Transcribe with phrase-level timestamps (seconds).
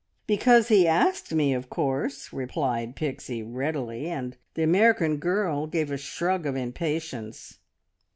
[0.25, 5.97] "Because he asked me, of course!" replied Pixie readily, and the American girl gave a
[5.97, 7.59] shrug of impatience.